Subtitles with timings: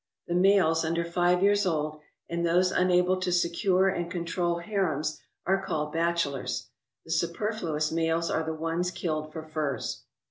[0.27, 5.63] The males under five years old and those unable to secure and control harems are
[5.63, 6.69] called bachelors.
[7.05, 10.01] The superfluous males are the ones killed for furs.